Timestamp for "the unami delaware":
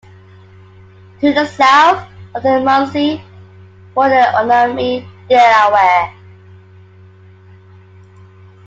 4.09-6.11